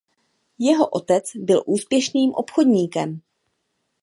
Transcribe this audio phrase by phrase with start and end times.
[0.59, 3.21] Jeho otec byl úspěšným obchodníkem.